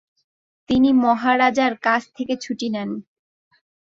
তিনি 0.69 0.89
মহারাজার 1.03 1.73
কাজ 1.85 2.01
থেকে 2.15 2.33
ছুটি 2.43 2.67
নেন। 2.69 2.89